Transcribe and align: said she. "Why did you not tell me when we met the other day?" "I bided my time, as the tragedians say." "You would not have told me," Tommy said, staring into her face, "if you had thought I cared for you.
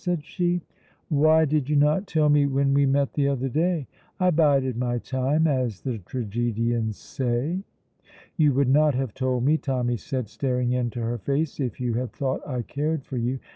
said 0.03 0.25
she. 0.25 0.59
"Why 1.09 1.45
did 1.45 1.69
you 1.69 1.75
not 1.75 2.07
tell 2.07 2.27
me 2.27 2.47
when 2.47 2.73
we 2.73 2.87
met 2.87 3.13
the 3.13 3.27
other 3.27 3.49
day?" 3.49 3.85
"I 4.19 4.31
bided 4.31 4.75
my 4.75 4.97
time, 4.97 5.45
as 5.45 5.81
the 5.81 5.99
tragedians 5.99 6.97
say." 6.97 7.59
"You 8.35 8.51
would 8.55 8.67
not 8.69 8.95
have 8.95 9.13
told 9.13 9.45
me," 9.45 9.57
Tommy 9.59 9.97
said, 9.97 10.27
staring 10.27 10.71
into 10.71 11.01
her 11.01 11.19
face, 11.19 11.59
"if 11.59 11.79
you 11.79 11.93
had 11.93 12.13
thought 12.13 12.41
I 12.47 12.63
cared 12.63 13.05
for 13.05 13.17
you. 13.17 13.37